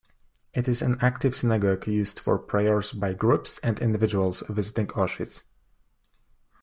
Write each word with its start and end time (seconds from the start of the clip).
It 0.55 0.67
is 0.67 0.81
an 0.81 0.97
active 0.99 1.35
synagogue 1.35 1.85
used 1.85 2.19
for 2.19 2.39
prayers 2.39 2.91
by 2.91 3.13
groups 3.13 3.59
and 3.59 3.79
individuals 3.79 4.41
visiting 4.49 4.87
Auschwitz. 4.87 5.43